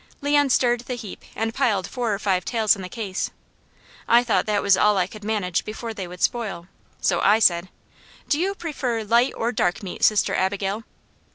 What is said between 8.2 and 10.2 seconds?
"Do you prefer light or dark meat,